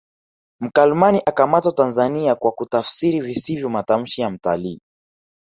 [0.61, 4.81] Mkalimani akamatwa Tanzania kwa kutafsiri visivyo matamshi ya mtalii